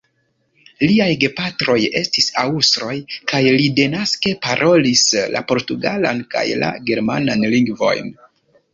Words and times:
Liaj 0.83 1.09
gepatroj 1.23 1.75
estis 2.01 2.31
aŭstroj 2.45 2.95
kaj 3.33 3.43
li 3.61 3.69
denaske 3.83 4.35
parolis 4.49 5.07
la 5.37 5.47
portugalan 5.55 6.27
kaj 6.37 6.47
la 6.65 6.75
germanan 6.93 7.51
lingvojn. 7.57 8.15